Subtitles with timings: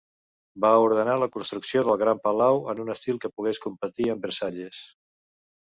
[0.63, 4.83] Va ordenar la construcció del gran palau en un estil que pogués competir amb Versalles.